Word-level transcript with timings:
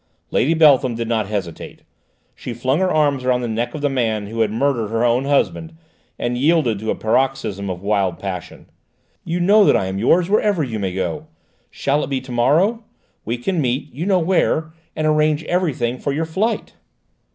Lady 0.31 0.55
Beltham 0.55 0.95
did 0.95 1.07
not 1.07 1.27
hesitate. 1.27 1.83
She 2.33 2.55
flung 2.55 2.79
her 2.79 2.91
arms 2.91 3.23
around 3.23 3.41
the 3.41 3.47
neck 3.47 3.75
of 3.75 3.81
the 3.81 3.87
man 3.89 4.25
who 4.25 4.39
had 4.41 4.49
murdered 4.49 4.87
her 4.87 5.05
own 5.05 5.25
husband, 5.25 5.77
and 6.17 6.39
yielded 6.39 6.79
to 6.79 6.89
a 6.89 6.95
paroxysm 6.95 7.69
of 7.69 7.83
wild 7.83 8.17
passion. 8.17 8.65
"You 9.23 9.39
know 9.39 9.63
that 9.63 9.77
I 9.77 9.85
am 9.85 9.99
yours, 9.99 10.27
wherever 10.27 10.63
you 10.63 10.79
may 10.79 10.95
go. 10.95 11.27
Shall 11.69 12.03
it 12.03 12.09
be 12.09 12.19
to 12.21 12.31
morrow? 12.31 12.83
We 13.25 13.37
can 13.37 13.61
meet 13.61 13.93
you 13.93 14.07
know 14.07 14.17
where 14.17 14.73
and 14.95 15.05
arrange 15.05 15.43
everything 15.43 15.99
for 15.99 16.11
your 16.11 16.25
flight." 16.25 16.73